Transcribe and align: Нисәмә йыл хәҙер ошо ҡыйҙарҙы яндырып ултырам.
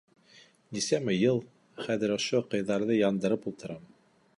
Нисәмә 0.77 1.15
йыл 1.17 1.43
хәҙер 1.83 2.15
ошо 2.17 2.43
ҡыйҙарҙы 2.55 3.01
яндырып 3.01 3.51
ултырам. 3.53 3.87